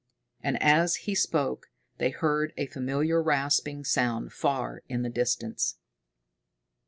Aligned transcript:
And, 0.41 0.59
as 0.63 0.95
he 1.05 1.13
spoke, 1.13 1.67
they 1.99 2.09
heard 2.09 2.53
a 2.57 2.65
familiar 2.65 3.21
rasping 3.21 3.83
sound 3.83 4.33
far 4.33 4.81
in 4.89 5.03
the 5.03 5.11
distance. 5.11 5.77